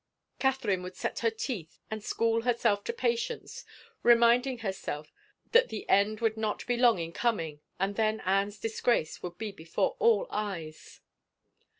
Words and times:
Catherine 0.39 0.81
would 0.81 0.95
set 0.95 1.19
her 1.19 1.29
teeth 1.29 1.77
and 1.91 2.03
school 2.03 2.41
herself 2.41 2.83
to 2.85 2.91
patience, 2.91 3.65
reminding 4.01 4.57
herself 4.65 5.13
that 5.51 5.69
the 5.69 5.87
end 5.87 6.21
would 6.21 6.37
not 6.37 6.65
be 6.65 6.75
long 6.75 6.97
in 6.97 7.11
coming 7.11 7.61
and 7.79 7.95
then 7.95 8.19
Anne's 8.21 8.57
disgrace 8.57 9.21
would 9.21 9.37
be 9.37 9.51
before 9.51 9.95
all 9.99 10.25
eyes. 10.31 11.01